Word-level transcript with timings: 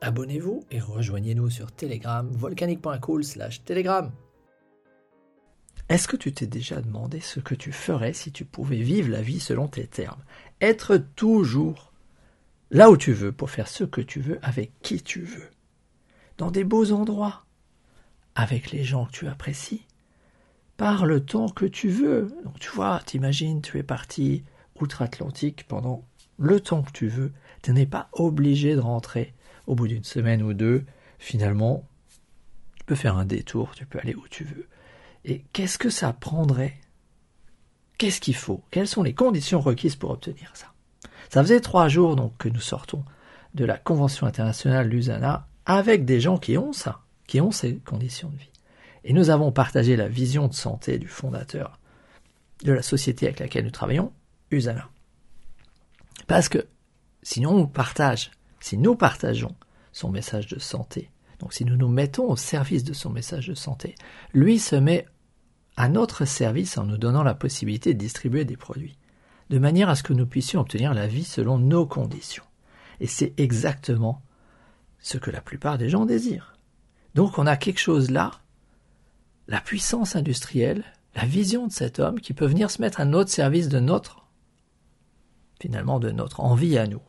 Abonnez-vous 0.00 0.64
et 0.70 0.78
rejoignez-nous 0.78 1.50
sur 1.50 1.72
Telegram, 1.72 2.28
volcanique.cool 2.30 3.24
slash 3.24 3.64
Telegram. 3.64 4.12
Est-ce 5.88 6.06
que 6.06 6.16
tu 6.16 6.32
t'es 6.32 6.46
déjà 6.46 6.80
demandé 6.80 7.18
ce 7.18 7.40
que 7.40 7.56
tu 7.56 7.72
ferais 7.72 8.12
si 8.12 8.30
tu 8.30 8.44
pouvais 8.44 8.80
vivre 8.82 9.10
la 9.10 9.22
vie 9.22 9.40
selon 9.40 9.66
tes 9.66 9.88
termes? 9.88 10.22
Être 10.60 10.98
toujours 11.16 11.92
là 12.70 12.90
où 12.90 12.96
tu 12.96 13.12
veux 13.12 13.32
pour 13.32 13.50
faire 13.50 13.66
ce 13.66 13.82
que 13.82 14.00
tu 14.00 14.20
veux 14.20 14.38
avec 14.42 14.70
qui 14.82 15.02
tu 15.02 15.22
veux. 15.22 15.50
Dans 16.36 16.52
des 16.52 16.64
beaux 16.64 16.92
endroits, 16.92 17.44
avec 18.36 18.70
les 18.70 18.84
gens 18.84 19.06
que 19.06 19.12
tu 19.12 19.26
apprécies, 19.26 19.84
par 20.76 21.06
le 21.06 21.24
temps 21.24 21.48
que 21.48 21.66
tu 21.66 21.88
veux. 21.88 22.32
Donc 22.44 22.60
tu 22.60 22.70
vois, 22.70 23.00
t'imagines, 23.04 23.62
tu 23.62 23.78
es 23.78 23.82
parti 23.82 24.44
outre-Atlantique 24.80 25.66
pendant 25.66 26.04
le 26.38 26.60
temps 26.60 26.82
que 26.82 26.92
tu 26.92 27.08
veux. 27.08 27.32
Tu 27.62 27.72
n'es 27.72 27.86
pas 27.86 28.08
obligé 28.12 28.76
de 28.76 28.80
rentrer 28.80 29.34
au 29.68 29.74
bout 29.74 29.86
d'une 29.86 30.02
semaine 30.02 30.42
ou 30.42 30.54
deux, 30.54 30.84
finalement, 31.18 31.86
tu 32.78 32.84
peux 32.86 32.94
faire 32.94 33.18
un 33.18 33.26
détour, 33.26 33.74
tu 33.74 33.84
peux 33.84 34.00
aller 34.00 34.14
où 34.14 34.26
tu 34.28 34.42
veux. 34.42 34.66
Et 35.24 35.44
qu'est-ce 35.52 35.78
que 35.78 35.90
ça 35.90 36.14
prendrait? 36.14 36.74
Qu'est-ce 37.98 38.20
qu'il 38.20 38.34
faut? 38.34 38.62
Quelles 38.70 38.88
sont 38.88 39.02
les 39.02 39.12
conditions 39.12 39.60
requises 39.60 39.94
pour 39.94 40.10
obtenir 40.10 40.50
ça? 40.54 40.72
Ça 41.28 41.42
faisait 41.42 41.60
trois 41.60 41.88
jours 41.88 42.16
donc 42.16 42.36
que 42.38 42.48
nous 42.48 42.60
sortons 42.60 43.04
de 43.54 43.66
la 43.66 43.76
Convention 43.76 44.26
internationale 44.26 44.88
Lusana 44.88 45.46
avec 45.66 46.06
des 46.06 46.20
gens 46.20 46.38
qui 46.38 46.56
ont 46.56 46.72
ça, 46.72 47.00
qui 47.26 47.42
ont 47.42 47.50
ces 47.50 47.76
conditions 47.76 48.30
de 48.30 48.36
vie. 48.36 48.50
Et 49.04 49.12
nous 49.12 49.28
avons 49.28 49.52
partagé 49.52 49.96
la 49.96 50.08
vision 50.08 50.48
de 50.48 50.54
santé 50.54 50.98
du 50.98 51.08
fondateur 51.08 51.78
de 52.64 52.72
la 52.72 52.82
société 52.82 53.26
avec 53.26 53.40
laquelle 53.40 53.66
nous 53.66 53.70
travaillons, 53.70 54.12
Usana. 54.50 54.88
Parce 56.26 56.48
que 56.48 56.66
sinon 57.22 57.50
on 57.50 57.66
partage 57.66 58.30
si 58.60 58.76
nous 58.76 58.94
partageons 58.94 59.54
son 59.92 60.10
message 60.10 60.46
de 60.46 60.58
santé, 60.58 61.10
donc 61.40 61.52
si 61.52 61.64
nous 61.64 61.76
nous 61.76 61.88
mettons 61.88 62.28
au 62.28 62.36
service 62.36 62.84
de 62.84 62.92
son 62.92 63.10
message 63.10 63.48
de 63.48 63.54
santé, 63.54 63.94
lui 64.34 64.58
se 64.58 64.76
met 64.76 65.06
à 65.76 65.88
notre 65.88 66.24
service 66.24 66.76
en 66.76 66.84
nous 66.84 66.98
donnant 66.98 67.22
la 67.22 67.34
possibilité 67.34 67.94
de 67.94 67.98
distribuer 67.98 68.44
des 68.44 68.56
produits, 68.56 68.98
de 69.50 69.58
manière 69.58 69.88
à 69.88 69.94
ce 69.94 70.02
que 70.02 70.12
nous 70.12 70.26
puissions 70.26 70.60
obtenir 70.60 70.92
la 70.94 71.06
vie 71.06 71.24
selon 71.24 71.58
nos 71.58 71.86
conditions. 71.86 72.44
Et 73.00 73.06
c'est 73.06 73.34
exactement 73.36 74.22
ce 74.98 75.18
que 75.18 75.30
la 75.30 75.40
plupart 75.40 75.78
des 75.78 75.88
gens 75.88 76.04
désirent. 76.04 76.56
Donc 77.14 77.38
on 77.38 77.46
a 77.46 77.56
quelque 77.56 77.78
chose 77.78 78.10
là, 78.10 78.32
la 79.46 79.60
puissance 79.60 80.16
industrielle, 80.16 80.84
la 81.14 81.24
vision 81.24 81.66
de 81.66 81.72
cet 81.72 82.00
homme 82.00 82.20
qui 82.20 82.34
peut 82.34 82.46
venir 82.46 82.70
se 82.70 82.82
mettre 82.82 83.00
à 83.00 83.04
notre 83.04 83.30
service 83.30 83.68
de 83.68 83.80
notre, 83.80 84.26
finalement, 85.60 86.00
de 86.00 86.10
notre 86.10 86.40
envie 86.40 86.76
à 86.76 86.86
nous. 86.86 87.02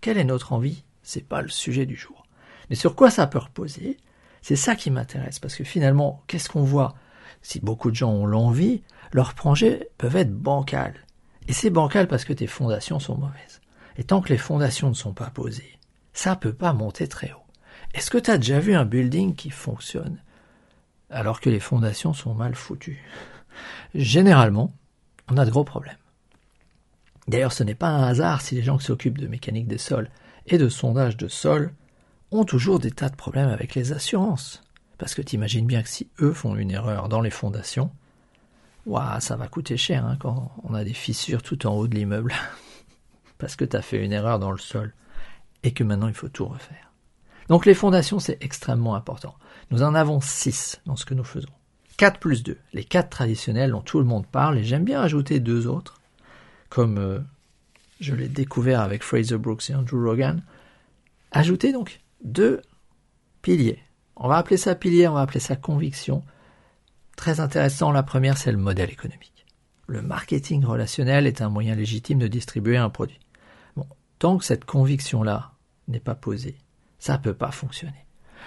Quelle 0.00 0.18
est 0.18 0.24
notre 0.24 0.52
envie? 0.52 0.84
C'est 1.02 1.26
pas 1.26 1.42
le 1.42 1.48
sujet 1.48 1.86
du 1.86 1.96
jour. 1.96 2.24
Mais 2.68 2.76
sur 2.76 2.94
quoi 2.94 3.10
ça 3.10 3.26
peut 3.26 3.38
reposer? 3.38 3.98
C'est 4.42 4.56
ça 4.56 4.74
qui 4.74 4.90
m'intéresse, 4.90 5.38
parce 5.38 5.56
que 5.56 5.64
finalement, 5.64 6.22
qu'est-ce 6.26 6.48
qu'on 6.48 6.64
voit? 6.64 6.94
Si 7.42 7.60
beaucoup 7.60 7.90
de 7.90 7.96
gens 7.96 8.10
ont 8.10 8.26
l'envie, 8.26 8.82
leurs 9.12 9.34
projets 9.34 9.90
peuvent 9.98 10.16
être 10.16 10.34
bancals. 10.34 11.06
Et 11.48 11.52
c'est 11.52 11.70
bancal 11.70 12.06
parce 12.06 12.24
que 12.24 12.32
tes 12.32 12.46
fondations 12.46 13.00
sont 13.00 13.16
mauvaises. 13.16 13.60
Et 13.96 14.04
tant 14.04 14.20
que 14.20 14.28
les 14.28 14.38
fondations 14.38 14.88
ne 14.88 14.94
sont 14.94 15.12
pas 15.12 15.30
posées, 15.30 15.78
ça 16.12 16.36
peut 16.36 16.52
pas 16.52 16.72
monter 16.72 17.08
très 17.08 17.32
haut. 17.32 17.44
Est-ce 17.92 18.10
que 18.10 18.18
tu 18.18 18.30
as 18.30 18.38
déjà 18.38 18.60
vu 18.60 18.74
un 18.74 18.84
building 18.84 19.34
qui 19.34 19.50
fonctionne 19.50 20.22
alors 21.10 21.40
que 21.40 21.50
les 21.50 21.60
fondations 21.60 22.12
sont 22.12 22.34
mal 22.34 22.54
foutues? 22.54 23.04
Généralement, 23.94 24.72
on 25.30 25.36
a 25.36 25.44
de 25.44 25.50
gros 25.50 25.64
problèmes. 25.64 25.96
D'ailleurs, 27.28 27.52
ce 27.52 27.64
n'est 27.64 27.74
pas 27.74 27.88
un 27.88 28.04
hasard 28.04 28.40
si 28.40 28.54
les 28.54 28.62
gens 28.62 28.78
qui 28.78 28.84
s'occupent 28.84 29.18
de 29.18 29.26
mécanique 29.26 29.68
des 29.68 29.78
sols 29.78 30.10
et 30.46 30.58
de 30.58 30.68
sondage 30.68 31.16
de 31.16 31.28
sol 31.28 31.72
ont 32.30 32.44
toujours 32.44 32.78
des 32.78 32.90
tas 32.90 33.08
de 33.08 33.16
problèmes 33.16 33.48
avec 33.48 33.74
les 33.74 33.92
assurances. 33.92 34.62
Parce 34.98 35.14
que 35.14 35.22
t'imagines 35.22 35.66
bien 35.66 35.82
que 35.82 35.88
si 35.88 36.08
eux 36.20 36.32
font 36.32 36.56
une 36.56 36.70
erreur 36.70 37.08
dans 37.08 37.20
les 37.20 37.30
fondations, 37.30 37.90
ça 39.20 39.36
va 39.36 39.48
coûter 39.48 39.76
cher 39.76 40.04
hein, 40.04 40.16
quand 40.18 40.52
on 40.64 40.74
a 40.74 40.84
des 40.84 40.94
fissures 40.94 41.42
tout 41.42 41.66
en 41.66 41.74
haut 41.74 41.86
de 41.86 41.94
l'immeuble. 41.94 42.34
Parce 43.38 43.56
que 43.56 43.64
t'as 43.64 43.82
fait 43.82 44.04
une 44.04 44.12
erreur 44.12 44.38
dans 44.38 44.50
le 44.50 44.58
sol 44.58 44.94
et 45.62 45.72
que 45.72 45.84
maintenant 45.84 46.08
il 46.08 46.14
faut 46.14 46.28
tout 46.28 46.46
refaire. 46.46 46.92
Donc 47.48 47.66
les 47.66 47.74
fondations, 47.74 48.18
c'est 48.18 48.42
extrêmement 48.42 48.94
important. 48.94 49.34
Nous 49.70 49.82
en 49.82 49.94
avons 49.94 50.20
six 50.20 50.80
dans 50.86 50.96
ce 50.96 51.04
que 51.04 51.14
nous 51.14 51.24
faisons. 51.24 51.48
4 51.96 52.18
plus 52.18 52.42
2. 52.42 52.58
Les 52.72 52.84
quatre 52.84 53.10
traditionnels 53.10 53.72
dont 53.72 53.82
tout 53.82 53.98
le 53.98 54.04
monde 54.04 54.26
parle, 54.26 54.58
et 54.58 54.64
j'aime 54.64 54.84
bien 54.84 55.02
ajouter 55.02 55.40
deux 55.40 55.66
autres 55.66 55.99
comme 56.70 56.98
euh, 56.98 57.18
je 58.00 58.14
l'ai 58.14 58.28
découvert 58.28 58.80
avec 58.80 59.02
Fraser 59.02 59.36
Brooks 59.36 59.68
et 59.68 59.74
Andrew 59.74 60.02
Rogan, 60.02 60.42
ajouter 61.32 61.72
donc 61.72 62.00
deux 62.24 62.62
piliers. 63.42 63.80
On 64.16 64.28
va 64.28 64.38
appeler 64.38 64.56
ça 64.56 64.74
pilier, 64.74 65.08
on 65.08 65.14
va 65.14 65.22
appeler 65.22 65.40
ça 65.40 65.56
conviction. 65.56 66.22
Très 67.16 67.40
intéressant, 67.40 67.90
la 67.90 68.02
première, 68.02 68.38
c'est 68.38 68.52
le 68.52 68.58
modèle 68.58 68.90
économique. 68.90 69.46
Le 69.86 70.02
marketing 70.02 70.64
relationnel 70.64 71.26
est 71.26 71.42
un 71.42 71.48
moyen 71.48 71.74
légitime 71.74 72.18
de 72.18 72.28
distribuer 72.28 72.76
un 72.76 72.90
produit. 72.90 73.18
Bon, 73.76 73.86
tant 74.18 74.38
que 74.38 74.44
cette 74.44 74.64
conviction-là 74.64 75.52
n'est 75.88 76.00
pas 76.00 76.14
posée, 76.14 76.56
ça 76.98 77.18
ne 77.18 77.22
peut 77.22 77.34
pas 77.34 77.50
fonctionner. 77.50 78.06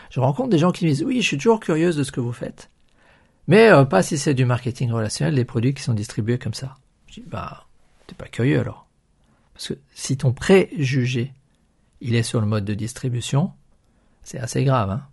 Je 0.10 0.20
rencontre 0.20 0.50
des 0.50 0.58
gens 0.58 0.72
qui 0.72 0.86
me 0.86 0.90
disent 0.90 1.04
oui, 1.04 1.22
je 1.22 1.28
suis 1.28 1.38
toujours 1.38 1.60
curieuse 1.60 1.98
de 1.98 2.04
ce 2.04 2.12
que 2.12 2.22
vous 2.22 2.32
faites, 2.32 2.72
mais 3.48 3.70
euh, 3.70 3.84
pas 3.84 4.04
si 4.04 4.18
c'est 4.18 4.34
du 4.34 4.46
marketing 4.46 4.92
relationnel, 4.92 5.36
des 5.36 5.46
produits 5.46 5.74
qui 5.74 5.84
sont 5.84 5.94
distribués 5.94 6.40
comme 6.40 6.54
ça. 6.54 6.78
Je 7.08 7.16
dis 7.16 7.28
bah 7.28 7.68
T'es 8.08 8.16
pas 8.16 8.28
curieux 8.28 8.60
alors. 8.60 8.88
Parce 9.54 9.70
que 9.70 9.74
si 9.94 10.18
ton 10.18 10.34
préjugé, 10.34 11.34
il 12.02 12.16
est 12.16 12.24
sur 12.24 12.42
le 12.42 12.48
mode 12.48 12.66
de 12.66 12.74
distribution, 12.74 13.52
c'est 14.24 14.40
assez 14.40 14.64
grave. 14.64 14.90
Hein 14.90 15.08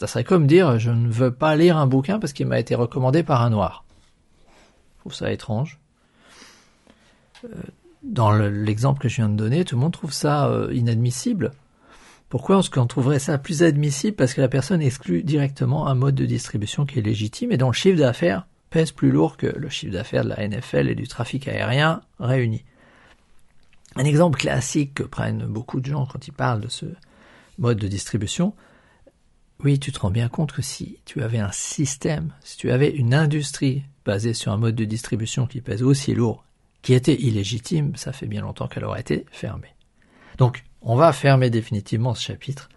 ça 0.00 0.06
serait 0.06 0.24
comme 0.24 0.46
dire 0.46 0.78
je 0.78 0.90
ne 0.90 1.08
veux 1.08 1.32
pas 1.32 1.56
lire 1.56 1.76
un 1.76 1.86
bouquin 1.86 2.18
parce 2.18 2.32
qu'il 2.32 2.46
m'a 2.46 2.60
été 2.60 2.74
recommandé 2.74 3.22
par 3.22 3.42
un 3.42 3.50
noir. 3.50 3.84
Je 4.96 5.00
trouve 5.00 5.14
ça 5.14 5.32
étrange. 5.32 5.78
Euh, 7.44 7.48
dans 8.02 8.30
l'exemple 8.30 9.00
que 9.00 9.08
je 9.08 9.16
viens 9.16 9.28
de 9.28 9.36
donner, 9.36 9.64
tout 9.64 9.74
le 9.74 9.80
monde 9.80 9.92
trouve 9.92 10.12
ça 10.12 10.48
euh, 10.48 10.72
inadmissible. 10.72 11.52
Pourquoi 12.28 12.58
est-ce 12.58 12.70
qu'on 12.70 12.86
trouverait 12.86 13.18
ça 13.18 13.38
plus 13.38 13.62
admissible 13.62 14.16
Parce 14.16 14.34
que 14.34 14.40
la 14.40 14.48
personne 14.48 14.82
exclut 14.82 15.22
directement 15.22 15.88
un 15.88 15.94
mode 15.94 16.14
de 16.14 16.26
distribution 16.26 16.86
qui 16.86 16.98
est 16.98 17.02
légitime 17.02 17.52
et 17.52 17.56
dont 17.56 17.68
le 17.68 17.74
chiffre 17.74 17.98
d'affaires 17.98 18.46
pèse 18.70 18.92
plus 18.92 19.10
lourd 19.10 19.36
que 19.36 19.46
le 19.46 19.68
chiffre 19.68 19.92
d'affaires 19.92 20.24
de 20.24 20.30
la 20.30 20.46
NFL 20.46 20.88
et 20.88 20.94
du 20.94 21.08
trafic 21.08 21.48
aérien 21.48 22.02
réunis. 22.18 22.64
Un 23.96 24.04
exemple 24.04 24.38
classique 24.38 24.94
que 24.94 25.02
prennent 25.02 25.46
beaucoup 25.46 25.80
de 25.80 25.86
gens 25.86 26.06
quand 26.06 26.26
ils 26.28 26.32
parlent 26.32 26.60
de 26.60 26.68
ce 26.68 26.86
mode 27.58 27.78
de 27.78 27.88
distribution, 27.88 28.54
oui, 29.64 29.80
tu 29.80 29.90
te 29.90 29.98
rends 29.98 30.10
bien 30.10 30.28
compte 30.28 30.52
que 30.52 30.62
si 30.62 31.00
tu 31.04 31.22
avais 31.22 31.38
un 31.38 31.50
système, 31.50 32.32
si 32.44 32.56
tu 32.56 32.70
avais 32.70 32.90
une 32.90 33.12
industrie 33.12 33.82
basée 34.04 34.34
sur 34.34 34.52
un 34.52 34.56
mode 34.56 34.76
de 34.76 34.84
distribution 34.84 35.46
qui 35.46 35.60
pèse 35.60 35.82
aussi 35.82 36.14
lourd, 36.14 36.44
qui 36.82 36.94
était 36.94 37.20
illégitime, 37.20 37.96
ça 37.96 38.12
fait 38.12 38.26
bien 38.26 38.42
longtemps 38.42 38.68
qu'elle 38.68 38.84
aurait 38.84 39.00
été 39.00 39.26
fermée. 39.32 39.74
Donc, 40.36 40.64
on 40.80 40.94
va 40.94 41.12
fermer 41.12 41.50
définitivement 41.50 42.14
ce 42.14 42.22
chapitre. 42.22 42.68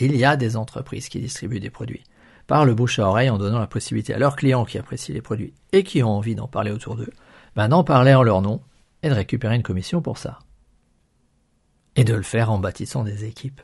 Il 0.00 0.16
y 0.16 0.24
a 0.24 0.36
des 0.36 0.56
entreprises 0.56 1.10
qui 1.10 1.20
distribuent 1.20 1.60
des 1.60 1.70
produits 1.70 2.04
par 2.46 2.64
le 2.64 2.74
bouche 2.74 2.98
à 2.98 3.08
oreille 3.08 3.30
en 3.30 3.38
donnant 3.38 3.58
la 3.58 3.66
possibilité 3.66 4.14
à 4.14 4.18
leurs 4.18 4.36
clients 4.36 4.64
qui 4.64 4.78
apprécient 4.78 5.14
les 5.14 5.22
produits 5.22 5.54
et 5.72 5.82
qui 5.82 6.02
ont 6.02 6.10
envie 6.10 6.34
d'en 6.34 6.48
parler 6.48 6.70
autour 6.70 6.96
d'eux, 6.96 7.10
ben 7.56 7.68
d'en 7.68 7.84
parler 7.84 8.14
en 8.14 8.22
leur 8.22 8.42
nom 8.42 8.60
et 9.02 9.08
de 9.08 9.14
récupérer 9.14 9.56
une 9.56 9.62
commission 9.62 10.00
pour 10.00 10.18
ça. 10.18 10.38
Et 11.96 12.04
de 12.04 12.14
le 12.14 12.22
faire 12.22 12.50
en 12.50 12.58
bâtissant 12.58 13.04
des 13.04 13.24
équipes. 13.24 13.60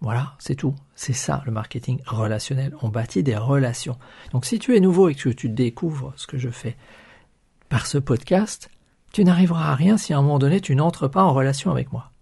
Voilà, 0.00 0.36
c'est 0.38 0.54
tout. 0.54 0.74
C'est 0.94 1.12
ça 1.12 1.42
le 1.44 1.52
marketing 1.52 2.00
relationnel. 2.06 2.74
On 2.82 2.88
bâtit 2.88 3.22
des 3.22 3.36
relations. 3.36 3.98
Donc 4.32 4.46
si 4.46 4.58
tu 4.58 4.76
es 4.76 4.80
nouveau 4.80 5.08
et 5.08 5.14
que 5.14 5.28
tu 5.28 5.48
découvres 5.48 6.12
ce 6.16 6.26
que 6.26 6.38
je 6.38 6.50
fais 6.50 6.76
par 7.68 7.86
ce 7.86 7.98
podcast, 7.98 8.70
tu 9.12 9.24
n'arriveras 9.24 9.70
à 9.70 9.74
rien 9.74 9.98
si 9.98 10.12
à 10.12 10.18
un 10.18 10.22
moment 10.22 10.38
donné 10.38 10.60
tu 10.60 10.74
n'entres 10.76 11.08
pas 11.08 11.22
en 11.22 11.34
relation 11.34 11.70
avec 11.70 11.92
moi. 11.92 12.12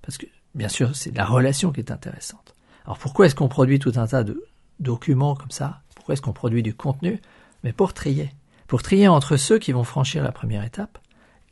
Parce 0.00 0.18
que, 0.18 0.26
bien 0.54 0.68
sûr, 0.68 0.96
c'est 0.96 1.14
la 1.16 1.24
relation 1.24 1.70
qui 1.70 1.80
est 1.80 1.92
intéressante. 1.92 2.54
Alors 2.84 2.98
pourquoi 2.98 3.26
est-ce 3.26 3.34
qu'on 3.34 3.48
produit 3.48 3.78
tout 3.78 3.92
un 3.96 4.06
tas 4.06 4.24
de 4.24 4.44
documents 4.82 5.34
comme 5.34 5.50
ça. 5.50 5.80
Pourquoi 5.94 6.14
est-ce 6.14 6.22
qu'on 6.22 6.32
produit 6.32 6.62
du 6.62 6.74
contenu 6.74 7.20
Mais 7.64 7.72
pour 7.72 7.94
trier. 7.94 8.30
Pour 8.66 8.82
trier 8.82 9.08
entre 9.08 9.36
ceux 9.36 9.58
qui 9.58 9.72
vont 9.72 9.84
franchir 9.84 10.22
la 10.22 10.32
première 10.32 10.64
étape 10.64 10.98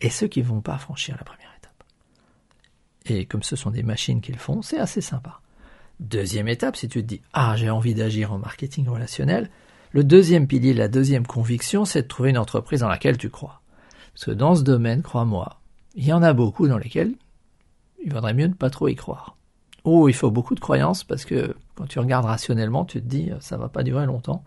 et 0.01 0.11
ceux 0.11 0.27
qui 0.27 0.41
ne 0.41 0.47
vont 0.47 0.61
pas 0.61 0.79
franchir 0.79 1.17
la 1.19 1.25
première 1.25 1.53
étape. 1.59 1.85
Et 3.07 3.27
comme 3.27 3.43
ce 3.43 3.57
sont 3.57 3.71
des 3.71 3.83
machines 3.83 4.21
qui 4.21 4.33
le 4.33 4.39
font, 4.39 4.63
c'est 4.63 4.79
assez 4.79 5.01
sympa. 5.01 5.41
Deuxième 6.01 6.49
étape, 6.49 6.77
si 6.77 6.89
tu 6.89 7.03
te 7.03 7.07
dis 7.07 7.21
Ah, 7.33 7.57
j'ai 7.57 7.71
envie 7.71 7.95
d'agir 7.95 8.33
en 8.33 8.39
marketing 8.39 8.89
relationnel, 8.89 9.51
le 9.93 10.05
deuxième 10.05 10.47
pilier, 10.47 10.73
la 10.73 10.89
deuxième 10.89 11.27
conviction, 11.27 11.85
c'est 11.85 12.03
de 12.03 12.09
trouver 12.09 12.31
une 12.31 12.39
entreprise 12.39 12.81
dans 12.81 12.89
laquelle 12.89 13.19
tu 13.19 13.29
crois. 13.29 13.61
Parce 14.15 14.27
que 14.27 14.31
dans 14.31 14.55
ce 14.55 14.63
domaine, 14.63 15.03
crois-moi, 15.03 15.61
il 15.95 16.05
y 16.05 16.13
en 16.13 16.23
a 16.23 16.33
beaucoup 16.33 16.69
dans 16.69 16.79
lesquels 16.79 17.15
il 18.05 18.13
vaudrait 18.13 18.35
mieux 18.35 18.47
ne 18.47 18.55
pas 18.55 18.71
trop 18.71 18.89
y 18.89 18.95
croire. 18.95 19.37
Ou 19.85 20.09
il 20.09 20.15
faut 20.15 20.31
beaucoup 20.31 20.55
de 20.55 20.61
croyances 20.61 21.05
parce 21.05 21.25
que 21.25 21.57
quand 21.75 21.87
tu 21.87 21.99
regardes 21.99 22.27
rationnellement, 22.27 22.85
tu 22.85 23.01
te 23.01 23.07
dis 23.07 23.31
ça 23.41 23.57
va 23.57 23.69
pas 23.69 23.83
durer 23.83 24.07
longtemps. 24.07 24.45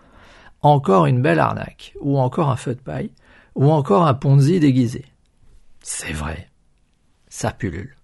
Encore 0.62 1.08
une 1.08 1.22
belle 1.22 1.40
arnaque, 1.40 1.94
ou 2.00 2.18
encore 2.20 2.50
un 2.50 2.56
feu 2.56 2.76
de 2.76 2.80
paille, 2.80 3.12
ou 3.56 3.72
encore 3.72 4.08
un 4.08 4.14
Ponzi 4.14 4.60
déguisé. 4.60 5.06
C'est 5.82 6.14
vrai. 6.14 6.50
Ça 7.28 7.52
pullule. 7.52 7.96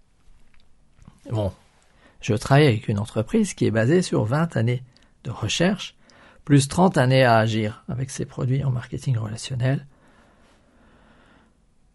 Bon, 1.31 1.53
je 2.21 2.33
travaille 2.33 2.67
avec 2.67 2.87
une 2.87 2.99
entreprise 2.99 3.53
qui 3.53 3.65
est 3.65 3.71
basée 3.71 4.01
sur 4.01 4.25
20 4.25 4.57
années 4.57 4.83
de 5.23 5.31
recherche, 5.31 5.95
plus 6.43 6.67
30 6.67 6.97
années 6.97 7.23
à 7.23 7.37
agir 7.37 7.83
avec 7.87 8.09
ses 8.09 8.25
produits 8.25 8.63
en 8.63 8.71
marketing 8.71 9.17
relationnel. 9.17 9.85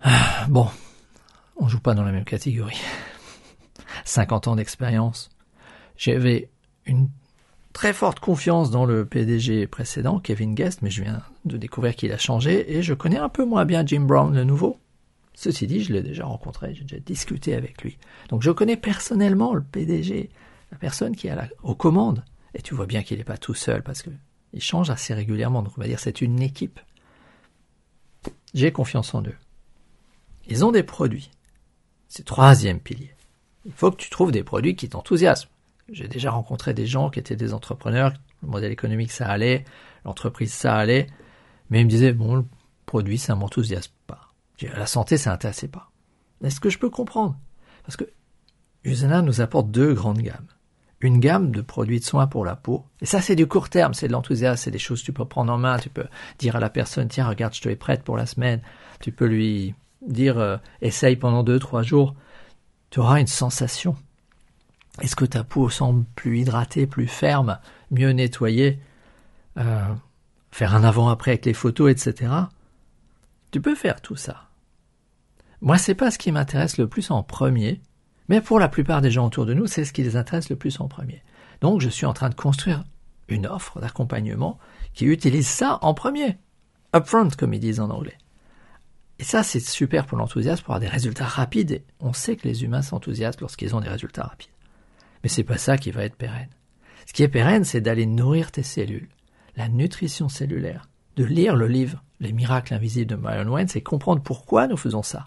Ah, 0.01 0.47
bon, 0.49 0.69
on 1.57 1.69
joue 1.69 1.81
pas 1.81 1.95
dans 1.95 2.05
la 2.05 2.13
même 2.13 2.25
catégorie. 2.25 2.81
50 4.05 4.49
ans 4.49 4.57
d'expérience. 4.57 5.31
J'avais 5.97 6.51
une 6.87 7.09
très 7.73 7.93
forte 7.93 8.21
confiance 8.21 8.71
dans 8.71 8.85
le 8.87 9.05
PDG 9.05 9.67
précédent, 9.67 10.21
Kevin 10.21 10.55
Guest, 10.55 10.83
mais 10.83 10.91
je 10.91 11.03
viens 11.03 11.23
de 11.45 11.57
découvrir 11.57 11.97
qu'il 11.97 12.13
a 12.13 12.19
changé 12.19 12.77
et 12.77 12.83
je 12.83 12.95
connais 12.95 13.19
un 13.19 13.29
peu 13.29 13.45
moins 13.45 13.65
bien 13.65 13.85
Jim 13.85 14.03
Brown, 14.03 14.35
le 14.35 14.45
nouveau. 14.45 14.79
Ceci 15.35 15.67
dit, 15.67 15.83
je 15.83 15.93
l'ai 15.93 16.03
déjà 16.03 16.25
rencontré, 16.25 16.75
j'ai 16.75 16.85
déjà 16.85 17.01
discuté 17.01 17.55
avec 17.55 17.83
lui. 17.83 17.99
Donc 18.29 18.43
je 18.43 18.51
connais 18.53 18.77
personnellement 18.77 19.53
le 19.53 19.63
PDG, 19.63 20.31
la 20.71 20.79
personne 20.79 21.17
qui 21.17 21.27
est 21.27 21.37
aux 21.63 21.75
commandes. 21.75 22.25
Et 22.55 22.63
tu 22.63 22.75
vois 22.75 22.87
bien 22.87 23.03
qu'il 23.03 23.19
n'est 23.19 23.25
pas 23.25 23.37
tout 23.37 23.55
seul 23.55 23.83
parce 23.83 24.03
que 24.03 24.11
il 24.53 24.63
change 24.63 24.91
assez 24.91 25.13
régulièrement. 25.13 25.63
Donc 25.63 25.73
on 25.77 25.81
va 25.81 25.89
dire 25.89 25.99
c'est 25.99 26.21
une 26.21 26.41
équipe. 26.41 26.79
J'ai 28.55 28.71
confiance 28.71 29.13
en 29.15 29.23
eux. 29.23 29.37
Ils 30.47 30.65
ont 30.65 30.71
des 30.71 30.85
produits. 30.85 31.31
C'est 32.09 32.21
le 32.21 32.27
troisième 32.27 32.79
pilier. 32.79 33.14
Il 33.67 33.73
faut 33.73 33.91
que 33.91 33.97
tu 33.97 34.11
trouves 34.11 34.33
des 34.33 34.43
produits 34.43 34.77
qui 34.77 34.89
t'enthousiasment. 34.89 35.51
J'ai 35.91 36.09
déjà 36.09 36.31
rencontré 36.31 36.75
des 36.75 36.87
gens 36.87 37.11
qui 37.11 37.19
étaient 37.19 37.37
des 37.37 37.53
entrepreneurs, 37.53 38.13
le 38.43 38.49
modèle 38.49 38.73
économique 38.73 39.13
ça 39.13 39.27
allait, 39.27 39.65
l'entreprise 40.05 40.53
ça 40.53 40.77
allait, 40.77 41.09
mais 41.71 41.81
ils 41.81 41.85
me 41.85 41.91
disaient 41.91 42.13
bon 42.13 42.37
le 42.37 42.45
produit 42.87 43.19
ça 43.19 43.35
m'enthousiasme 43.35 43.93
pas. 44.07 44.33
La 44.63 44.87
santé, 44.87 45.17
ça 45.17 45.31
n'intéressait 45.31 45.69
pas. 45.69 45.91
Est-ce 46.43 46.61
que 46.61 46.71
je 46.71 46.79
peux 46.79 46.91
comprendre? 46.91 47.37
Parce 47.85 47.97
que 47.97 48.05
Usana 48.85 49.23
nous 49.23 49.41
apporte 49.41 49.71
deux 49.71 49.93
grandes 49.95 50.21
gammes. 50.21 50.47
Une 51.01 51.19
gamme 51.19 51.51
de 51.51 51.61
produits 51.61 52.01
de 52.01 52.05
soins 52.05 52.27
pour 52.27 52.45
la 52.45 52.57
peau. 52.57 52.85
Et 53.01 53.07
ça, 53.07 53.21
c'est 53.21 53.37
du 53.37 53.47
court 53.47 53.69
terme, 53.69 53.93
c'est 53.93 54.09
de 54.09 54.13
l'enthousiasme, 54.13 54.63
c'est 54.63 54.71
des 54.71 54.79
choses 54.79 55.01
que 55.01 55.07
tu 55.07 55.13
peux 55.13 55.25
prendre 55.25 55.53
en 55.53 55.59
main. 55.59 55.79
Tu 55.79 55.91
peux 55.91 56.07
dire 56.39 56.57
à 56.57 56.61
la 56.61 56.71
personne, 56.71 57.09
tiens, 57.09 57.29
regarde, 57.29 57.55
je 57.55 57.61
te 57.61 57.75
prête 57.75 58.03
pour 58.03 58.17
la 58.17 58.27
semaine. 58.27 58.61
Tu 59.01 59.13
peux 59.13 59.27
lui 59.27 59.75
dire, 60.07 60.39
euh, 60.39 60.57
essaye 60.81 61.17
pendant 61.17 61.43
deux, 61.43 61.59
trois 61.59 61.83
jours. 61.83 62.15
Tu 62.91 63.01
auras 63.01 63.21
une 63.21 63.27
sensation. 63.27 63.97
Est-ce 65.01 65.17
que 65.17 65.25
ta 65.25 65.43
peau 65.43 65.69
semble 65.69 66.05
plus 66.15 66.41
hydratée, 66.41 66.87
plus 66.87 67.09
ferme, 67.09 67.59
mieux 67.91 68.11
nettoyée 68.11 68.79
euh, 69.59 69.95
Faire 70.53 70.75
un 70.75 70.85
avant-après 70.85 71.33
avec 71.33 71.47
les 71.47 71.55
photos, 71.55 71.91
etc. 71.91 72.33
Tu 73.51 73.61
peux 73.61 73.75
faire 73.75 74.01
tout 74.01 74.17
ça. 74.17 74.49
Moi, 75.61 75.79
c'est 75.79 75.95
pas 75.95 76.11
ce 76.11 76.19
qui 76.19 76.31
m'intéresse 76.31 76.79
le 76.79 76.89
plus 76.89 77.11
en 77.11 77.23
premier, 77.23 77.81
mais 78.29 78.41
pour 78.41 78.59
la 78.59 78.69
plupart 78.69 79.01
des 79.01 79.11
gens 79.11 79.27
autour 79.27 79.47
de 79.47 79.55
nous, 79.55 79.67
c'est 79.67 79.85
ce 79.85 79.93
qui 79.93 80.03
les 80.03 80.17
intéresse 80.17 80.51
le 80.51 80.57
plus 80.57 80.81
en 80.81 80.89
premier. 80.89 81.23
Donc, 81.61 81.81
je 81.81 81.89
suis 81.89 82.07
en 82.07 82.13
train 82.13 82.29
de 82.29 82.35
construire 82.35 82.85
une 83.29 83.47
offre 83.47 83.81
d'accompagnement 83.81 84.59
qui 84.93 85.07
utilise 85.07 85.49
ça 85.49 85.79
en 85.83 85.95
premier. 85.95 86.39
Upfront, 86.95 87.31
comme 87.37 87.55
ils 87.55 87.61
disent 87.61 87.81
en 87.81 87.91
anglais. 87.91 88.19
Et 89.25 89.27
ça, 89.27 89.43
c'est 89.43 89.59
super 89.59 90.05
pour 90.05 90.19
l'enthousiasme, 90.19 90.63
pour 90.63 90.75
avoir 90.75 90.87
des 90.87 90.95
résultats 90.95 91.25
rapides. 91.25 91.81
on 91.99 92.13
sait 92.13 92.37
que 92.37 92.47
les 92.47 92.63
humains 92.63 92.83
s'enthousiasment 92.83 93.41
lorsqu'ils 93.41 93.75
ont 93.75 93.81
des 93.81 93.89
résultats 93.89 94.25
rapides. 94.25 94.51
Mais 95.23 95.31
c'est 95.31 95.45
pas 95.45 95.57
ça 95.57 95.79
qui 95.79 95.91
va 95.91 96.05
être 96.05 96.15
pérenne. 96.15 96.51
Ce 97.07 97.15
qui 97.15 97.23
est 97.23 97.29
pérenne, 97.29 97.65
c'est 97.65 97.81
d'aller 97.81 98.05
nourrir 98.05 98.53
tes 98.53 98.63
cellules. 98.63 99.09
La 99.57 99.71
nutrition 99.71 100.29
cellulaire. 100.29 100.91
De 101.17 101.25
lire 101.25 101.57
le 101.57 101.69
livre 101.69 102.05
les 102.21 102.35
miracles 102.35 102.75
invisibles 102.75 103.13
de 103.13 103.17
Myron 103.17 103.51
Wayne, 103.51 103.69
c'est 103.69 103.81
comprendre 103.81 104.21
pourquoi 104.21 104.67
nous 104.67 104.77
faisons 104.77 105.03
ça, 105.03 105.27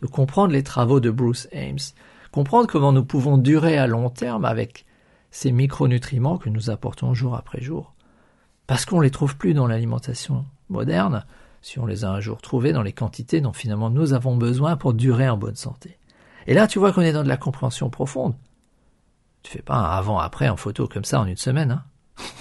de 0.00 0.06
comprendre 0.06 0.54
les 0.54 0.62
travaux 0.62 1.00
de 1.00 1.10
Bruce 1.10 1.46
Ames, 1.52 1.76
comprendre 2.32 2.66
comment 2.66 2.92
nous 2.92 3.04
pouvons 3.04 3.36
durer 3.36 3.76
à 3.76 3.86
long 3.86 4.08
terme 4.08 4.46
avec 4.46 4.86
ces 5.30 5.52
micronutriments 5.52 6.38
que 6.38 6.48
nous 6.48 6.70
apportons 6.70 7.12
jour 7.12 7.34
après 7.34 7.60
jour. 7.60 7.92
Parce 8.66 8.86
qu'on 8.86 9.00
ne 9.00 9.04
les 9.04 9.10
trouve 9.10 9.36
plus 9.36 9.52
dans 9.52 9.66
l'alimentation 9.66 10.46
moderne, 10.70 11.26
si 11.64 11.78
on 11.78 11.86
les 11.86 12.04
a 12.04 12.10
un 12.10 12.20
jour 12.20 12.42
trouvés 12.42 12.74
dans 12.74 12.82
les 12.82 12.92
quantités 12.92 13.40
dont 13.40 13.54
finalement 13.54 13.88
nous 13.88 14.12
avons 14.12 14.36
besoin 14.36 14.76
pour 14.76 14.92
durer 14.92 15.30
en 15.30 15.38
bonne 15.38 15.56
santé. 15.56 15.98
Et 16.46 16.52
là, 16.52 16.66
tu 16.66 16.78
vois 16.78 16.92
qu'on 16.92 17.00
est 17.00 17.14
dans 17.14 17.22
de 17.22 17.28
la 17.28 17.38
compréhension 17.38 17.88
profonde. 17.88 18.34
Tu 19.42 19.50
fais 19.50 19.62
pas 19.62 19.76
un 19.76 19.96
avant-après 19.96 20.50
en 20.50 20.58
photo 20.58 20.86
comme 20.86 21.06
ça 21.06 21.20
en 21.20 21.26
une 21.26 21.38
semaine. 21.38 21.82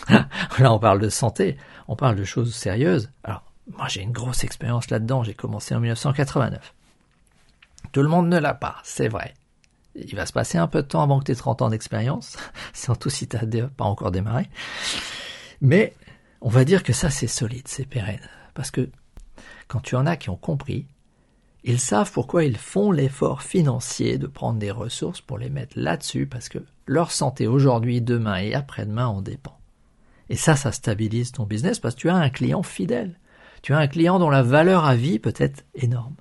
Hein 0.10 0.28
là, 0.60 0.74
on 0.74 0.80
parle 0.80 1.00
de 1.00 1.08
santé, 1.08 1.56
on 1.88 1.96
parle 1.96 2.18
de 2.18 2.26
choses 2.26 2.54
sérieuses. 2.54 3.12
Alors, 3.24 3.44
moi, 3.72 3.88
j'ai 3.88 4.02
une 4.02 4.12
grosse 4.12 4.44
expérience 4.44 4.90
là-dedans. 4.90 5.24
J'ai 5.24 5.34
commencé 5.34 5.74
en 5.74 5.80
1989. 5.80 6.74
Tout 7.94 8.02
le 8.02 8.10
monde 8.10 8.28
ne 8.28 8.38
l'a 8.38 8.54
pas, 8.54 8.76
c'est 8.84 9.08
vrai. 9.08 9.36
Il 9.96 10.18
va 10.18 10.26
se 10.26 10.34
passer 10.34 10.58
un 10.58 10.68
peu 10.68 10.82
de 10.82 10.88
temps 10.88 11.02
avant 11.02 11.20
que 11.20 11.24
tu 11.24 11.32
aies 11.32 11.36
30 11.36 11.62
ans 11.62 11.70
d'expérience, 11.70 12.36
surtout 12.74 13.10
si 13.10 13.30
tu 13.30 13.38
n'as 13.38 13.68
pas 13.68 13.86
encore 13.86 14.12
démarré. 14.12 14.50
Mais 15.62 15.96
on 16.42 16.50
va 16.50 16.66
dire 16.66 16.84
que 16.84 16.92
ça, 16.92 17.10
c'est 17.10 17.28
solide, 17.28 17.70
c'est 17.70 17.86
pérenne. 17.86 18.20
Parce 18.54 18.70
que 18.70 18.90
quand 19.68 19.80
tu 19.80 19.96
en 19.96 20.06
as 20.06 20.18
qui 20.18 20.30
ont 20.30 20.38
compris, 20.38 20.88
ils 21.64 21.80
savent 21.80 22.12
pourquoi 22.12 22.44
ils 22.44 22.58
font 22.58 22.92
l'effort 22.92 23.42
financier 23.42 24.18
de 24.18 24.28
prendre 24.28 24.60
des 24.60 24.72
ressources 24.72 25.22
pour 25.22 25.38
les 25.38 25.50
mettre 25.50 25.80
là-dessus, 25.80 26.28
parce 26.28 26.50
que 26.50 26.60
leur 26.86 27.12
santé 27.12 27.48
aujourd'hui, 27.48 28.02
demain 28.02 28.38
et 28.38 28.54
après-demain 28.54 29.08
en 29.08 29.22
dépend. 29.22 29.58
Et 30.30 30.36
ça, 30.36 30.56
ça 30.56 30.72
stabilise 30.72 31.32
ton 31.32 31.46
business 31.46 31.80
parce 31.80 31.96
que 31.96 32.02
tu 32.02 32.10
as 32.10 32.16
un 32.16 32.30
client 32.30 32.64
fidèle 32.64 33.18
tu 33.64 33.74
as 33.74 33.80
un 33.80 33.88
client 33.88 34.20
dont 34.20 34.30
la 34.30 34.44
valeur 34.44 34.86
à 34.86 34.94
vie 34.96 35.18
peut 35.18 35.34
être 35.38 35.66
énorme. 35.74 36.16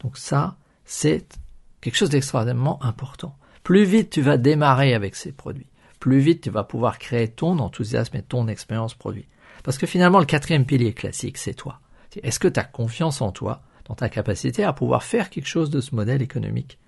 Donc 0.00 0.18
ça, 0.18 0.56
c'est 0.84 1.38
quelque 1.80 1.96
chose 1.96 2.10
d'extrêmement 2.10 2.82
important. 2.82 3.38
Plus 3.62 3.84
vite 3.84 4.10
tu 4.10 4.20
vas 4.20 4.36
démarrer 4.36 4.92
avec 4.92 5.14
ces 5.14 5.32
produits, 5.32 5.70
plus 6.00 6.18
vite 6.18 6.42
tu 6.42 6.50
vas 6.50 6.64
pouvoir 6.64 6.98
créer 6.98 7.28
ton 7.28 7.58
enthousiasme 7.60 8.16
et 8.16 8.22
ton 8.22 8.48
expérience 8.48 8.94
produit. 8.94 9.28
Parce 9.62 9.78
que 9.78 9.86
finalement, 9.86 10.18
le 10.18 10.26
quatrième 10.26 10.66
pilier 10.66 10.92
classique, 10.92 11.38
c'est 11.38 11.54
toi. 11.54 11.80
Est-ce 12.22 12.38
que 12.38 12.48
tu 12.48 12.60
as 12.60 12.64
confiance 12.64 13.20
en 13.20 13.32
toi, 13.32 13.62
dans 13.86 13.94
ta 13.94 14.08
capacité 14.08 14.64
à 14.64 14.72
pouvoir 14.72 15.02
faire 15.02 15.30
quelque 15.30 15.48
chose 15.48 15.70
de 15.70 15.80
ce 15.80 15.94
modèle 15.94 16.22
économique 16.22 16.78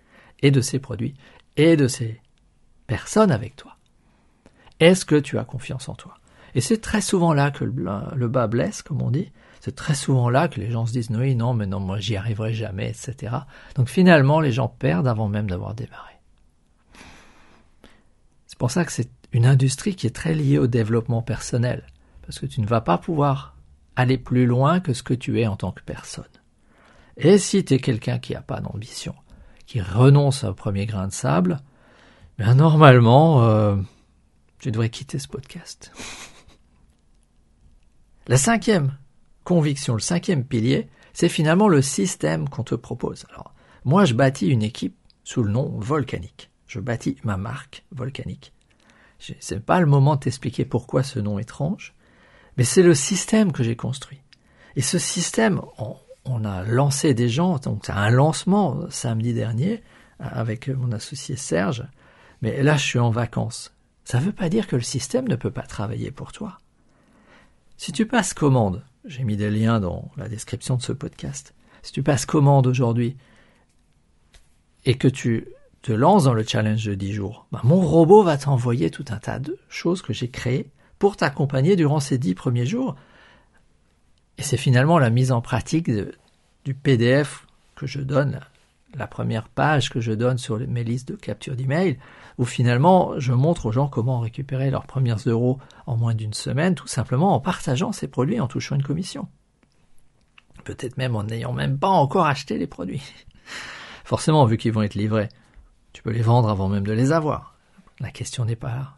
et 0.40 0.50
de 0.50 0.60
ces 0.60 0.78
produits 0.78 1.14
et 1.56 1.76
de 1.76 1.88
ces 1.88 2.20
personnes 2.86 3.30
avec 3.30 3.56
toi? 3.56 3.76
Est-ce 4.80 5.04
que 5.04 5.16
tu 5.16 5.38
as 5.38 5.44
confiance 5.44 5.88
en 5.88 5.94
toi? 5.94 6.14
Et 6.54 6.60
c'est 6.60 6.80
très 6.80 7.00
souvent 7.00 7.34
là 7.34 7.50
que 7.50 7.64
le 7.64 8.28
bas 8.28 8.46
blesse, 8.46 8.82
comme 8.82 9.02
on 9.02 9.10
dit, 9.10 9.30
c'est 9.60 9.74
très 9.74 9.94
souvent 9.94 10.30
là 10.30 10.48
que 10.48 10.60
les 10.60 10.70
gens 10.70 10.86
se 10.86 10.92
disent 10.92 11.10
oui, 11.10 11.34
non, 11.34 11.54
mais 11.54 11.66
non, 11.66 11.80
moi 11.80 11.98
j'y 11.98 12.16
arriverai 12.16 12.54
jamais, 12.54 12.88
etc. 12.88 13.34
Donc 13.74 13.88
finalement, 13.88 14.40
les 14.40 14.52
gens 14.52 14.68
perdent 14.68 15.08
avant 15.08 15.28
même 15.28 15.50
d'avoir 15.50 15.74
démarré. 15.74 16.12
C'est 18.46 18.58
pour 18.58 18.70
ça 18.70 18.84
que 18.84 18.92
c'est 18.92 19.10
une 19.32 19.44
industrie 19.44 19.96
qui 19.96 20.06
est 20.06 20.14
très 20.14 20.34
liée 20.34 20.58
au 20.58 20.66
développement 20.66 21.20
personnel, 21.20 21.86
parce 22.22 22.38
que 22.38 22.46
tu 22.46 22.60
ne 22.60 22.66
vas 22.66 22.80
pas 22.80 22.96
pouvoir 22.96 23.55
aller 23.96 24.18
plus 24.18 24.46
loin 24.46 24.80
que 24.80 24.92
ce 24.92 25.02
que 25.02 25.14
tu 25.14 25.40
es 25.40 25.46
en 25.46 25.56
tant 25.56 25.72
que 25.72 25.82
personne. 25.82 26.24
Et 27.16 27.38
si 27.38 27.64
tu 27.64 27.74
es 27.74 27.78
quelqu'un 27.78 28.18
qui 28.18 28.34
n'a 28.34 28.42
pas 28.42 28.60
d'ambition, 28.60 29.14
qui 29.66 29.80
renonce 29.80 30.44
au 30.44 30.54
premier 30.54 30.86
grain 30.86 31.08
de 31.08 31.12
sable, 31.12 31.60
bien 32.38 32.54
normalement, 32.54 33.44
euh, 33.44 33.76
tu 34.58 34.70
devrais 34.70 34.90
quitter 34.90 35.18
ce 35.18 35.28
podcast. 35.28 35.92
La 38.28 38.36
cinquième 38.36 38.98
conviction, 39.44 39.94
le 39.94 40.00
cinquième 40.00 40.44
pilier, 40.44 40.88
c'est 41.12 41.28
finalement 41.28 41.68
le 41.68 41.80
système 41.80 42.48
qu'on 42.48 42.64
te 42.64 42.74
propose. 42.74 43.24
Alors, 43.30 43.54
moi, 43.84 44.04
je 44.04 44.14
bâtis 44.14 44.48
une 44.48 44.64
équipe 44.64 44.96
sous 45.22 45.44
le 45.44 45.50
nom 45.50 45.78
volcanique. 45.78 46.50
Je 46.66 46.80
bâtis 46.80 47.16
ma 47.22 47.36
marque 47.36 47.84
volcanique. 47.92 48.52
C'est 49.18 49.64
pas 49.64 49.80
le 49.80 49.86
moment 49.86 50.16
de 50.16 50.20
t'expliquer 50.20 50.64
pourquoi 50.64 51.04
ce 51.04 51.20
nom 51.20 51.38
étrange, 51.38 51.94
mais 52.56 52.64
c'est 52.64 52.82
le 52.82 52.94
système 52.94 53.52
que 53.52 53.62
j'ai 53.62 53.76
construit. 53.76 54.22
Et 54.76 54.82
ce 54.82 54.98
système, 54.98 55.60
on, 56.24 56.44
a 56.44 56.64
lancé 56.64 57.14
des 57.14 57.28
gens, 57.28 57.58
donc 57.58 57.82
c'est 57.84 57.92
un 57.92 58.10
lancement 58.10 58.90
samedi 58.90 59.32
dernier 59.32 59.82
avec 60.18 60.68
mon 60.68 60.92
associé 60.92 61.36
Serge, 61.36 61.84
mais 62.42 62.62
là 62.62 62.76
je 62.76 62.84
suis 62.84 62.98
en 62.98 63.10
vacances. 63.10 63.74
Ça 64.04 64.20
ne 64.20 64.24
veut 64.24 64.32
pas 64.32 64.48
dire 64.48 64.66
que 64.66 64.76
le 64.76 64.82
système 64.82 65.28
ne 65.28 65.36
peut 65.36 65.50
pas 65.50 65.62
travailler 65.62 66.10
pour 66.10 66.32
toi. 66.32 66.58
Si 67.76 67.92
tu 67.92 68.06
passes 68.06 68.34
commande 68.34 68.82
j'ai 69.06 69.22
mis 69.22 69.36
des 69.36 69.50
liens 69.50 69.80
dans 69.80 70.10
la 70.16 70.28
description 70.28 70.76
de 70.76 70.82
ce 70.82 70.92
podcast. 70.92 71.54
Si 71.82 71.92
tu 71.92 72.02
passes 72.02 72.26
commande 72.26 72.66
aujourd'hui 72.66 73.16
et 74.84 74.96
que 74.96 75.08
tu 75.08 75.48
te 75.82 75.92
lances 75.92 76.24
dans 76.24 76.34
le 76.34 76.42
challenge 76.42 76.84
de 76.84 76.94
10 76.94 77.12
jours, 77.12 77.46
bah, 77.52 77.60
mon 77.62 77.80
robot 77.80 78.24
va 78.24 78.36
t'envoyer 78.36 78.90
tout 78.90 79.04
un 79.10 79.18
tas 79.18 79.38
de 79.38 79.58
choses 79.68 80.02
que 80.02 80.12
j'ai 80.12 80.28
créées 80.28 80.70
pour 80.98 81.16
t'accompagner 81.16 81.76
durant 81.76 82.00
ces 82.00 82.18
10 82.18 82.34
premiers 82.34 82.66
jours. 82.66 82.96
Et 84.38 84.42
c'est 84.42 84.56
finalement 84.56 84.98
la 84.98 85.10
mise 85.10 85.32
en 85.32 85.40
pratique 85.40 85.90
du 86.64 86.74
PDF 86.74 87.46
que 87.74 87.86
je 87.86 88.00
donne, 88.00 88.40
la 88.94 89.06
première 89.06 89.48
page 89.48 89.90
que 89.90 90.00
je 90.00 90.12
donne 90.12 90.38
sur 90.38 90.58
mes 90.58 90.84
listes 90.84 91.08
de 91.08 91.16
capture 91.16 91.56
d'email, 91.56 91.98
où 92.38 92.44
finalement 92.44 93.18
je 93.18 93.32
montre 93.32 93.66
aux 93.66 93.72
gens 93.72 93.88
comment 93.88 94.20
récupérer 94.20 94.70
leurs 94.70 94.86
premiers 94.86 95.16
euros 95.26 95.58
en 95.86 95.96
moins 95.96 96.14
d'une 96.14 96.34
semaine, 96.34 96.74
tout 96.74 96.86
simplement 96.86 97.34
en 97.34 97.40
partageant 97.40 97.92
ces 97.92 98.08
produits 98.08 98.40
en 98.40 98.48
touchant 98.48 98.76
une 98.76 98.82
commission. 98.82 99.28
Peut-être 100.64 100.96
même 100.96 101.16
en 101.16 101.24
n'ayant 101.24 101.52
même 101.52 101.78
pas 101.78 101.88
encore 101.88 102.26
acheté 102.26 102.58
les 102.58 102.66
produits. 102.66 103.02
Forcément, 104.04 104.44
vu 104.46 104.56
qu'ils 104.56 104.72
vont 104.72 104.82
être 104.82 104.94
livrés, 104.94 105.28
tu 105.92 106.02
peux 106.02 106.10
les 106.10 106.22
vendre 106.22 106.48
avant 106.48 106.68
même 106.68 106.86
de 106.86 106.92
les 106.92 107.12
avoir. 107.12 107.56
La 108.00 108.10
question 108.10 108.44
n'est 108.44 108.56
pas 108.56 108.74
là. 108.74 108.94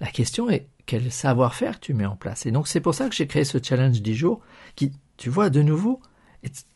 La 0.00 0.08
question 0.08 0.48
est 0.50 0.68
quel 0.88 1.12
savoir-faire 1.12 1.78
tu 1.80 1.92
mets 1.92 2.06
en 2.06 2.16
place. 2.16 2.46
Et 2.46 2.50
donc 2.50 2.66
c'est 2.66 2.80
pour 2.80 2.94
ça 2.94 3.10
que 3.10 3.14
j'ai 3.14 3.26
créé 3.26 3.44
ce 3.44 3.58
challenge 3.62 4.00
10 4.00 4.14
jours 4.14 4.40
qui, 4.74 4.90
tu 5.18 5.28
vois, 5.28 5.50
de 5.50 5.60
nouveau, 5.60 6.00
est 6.42 6.66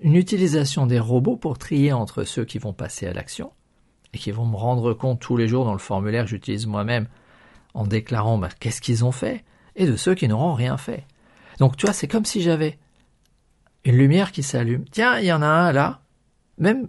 une 0.00 0.14
utilisation 0.14 0.86
des 0.86 1.00
robots 1.00 1.36
pour 1.36 1.58
trier 1.58 1.92
entre 1.92 2.22
ceux 2.22 2.44
qui 2.44 2.58
vont 2.58 2.72
passer 2.72 3.08
à 3.08 3.12
l'action 3.12 3.52
et 4.14 4.18
qui 4.18 4.30
vont 4.30 4.46
me 4.46 4.54
rendre 4.54 4.94
compte 4.94 5.18
tous 5.18 5.36
les 5.36 5.48
jours 5.48 5.64
dans 5.64 5.72
le 5.72 5.80
formulaire 5.80 6.24
que 6.24 6.30
j'utilise 6.30 6.68
moi-même 6.68 7.08
en 7.74 7.84
déclarant 7.84 8.38
bah, 8.38 8.50
qu'est-ce 8.60 8.80
qu'ils 8.80 9.04
ont 9.04 9.10
fait 9.10 9.44
et 9.74 9.84
de 9.84 9.96
ceux 9.96 10.14
qui 10.14 10.28
n'auront 10.28 10.54
rien 10.54 10.76
fait. 10.76 11.04
Donc 11.58 11.76
tu 11.76 11.86
vois, 11.86 11.92
c'est 11.92 12.06
comme 12.06 12.24
si 12.24 12.42
j'avais 12.42 12.78
une 13.84 13.96
lumière 13.96 14.30
qui 14.30 14.44
s'allume. 14.44 14.84
Tiens, 14.92 15.18
il 15.18 15.26
y 15.26 15.32
en 15.32 15.42
a 15.42 15.46
un 15.46 15.72
là, 15.72 16.02
même 16.56 16.88